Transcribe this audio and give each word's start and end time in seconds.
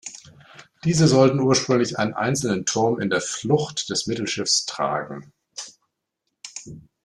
Diese 0.83 1.07
sollten 1.07 1.39
ursprünglich 1.39 1.99
einen 1.99 2.15
einzelnen 2.15 2.65
Turm 2.65 2.99
in 2.99 3.11
der 3.11 3.21
Flucht 3.21 3.87
des 3.91 4.07
Mittelschiffs 4.07 4.65
tragen. 4.65 5.31